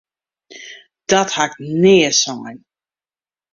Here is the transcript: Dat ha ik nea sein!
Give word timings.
Dat 1.09 1.29
ha 1.35 1.43
ik 1.49 1.55
nea 1.81 2.11
sein! 2.21 2.57